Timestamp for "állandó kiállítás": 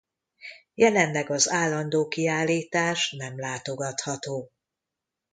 1.49-3.11